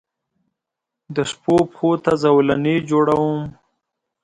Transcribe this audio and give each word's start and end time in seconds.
دشپووپښوته 1.15 2.13
زولنې 2.23 2.75
جوړوم 2.89 3.41